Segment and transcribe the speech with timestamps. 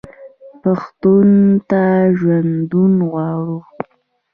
[0.61, 1.29] پښتون
[1.69, 1.83] ته
[2.17, 3.57] ژوندون غواړو.